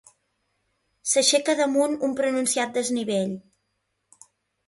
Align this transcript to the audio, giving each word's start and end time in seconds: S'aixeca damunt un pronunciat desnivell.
S'aixeca 1.09 1.53
damunt 1.59 1.93
un 2.09 2.17
pronunciat 2.21 2.73
desnivell. 2.79 3.35